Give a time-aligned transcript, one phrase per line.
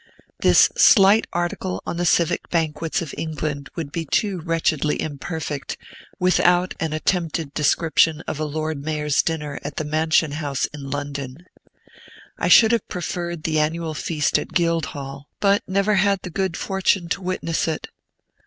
[0.39, 5.77] This slight article on the civic banquets of England would be too wretchedly imperfect,
[6.17, 11.45] without an attempted description of a Lord Mayor's dinner at the Mansion House in London.
[12.39, 17.07] I should have preferred the annual feast at Guildhall, but never had the good fortune
[17.09, 17.89] to witness it.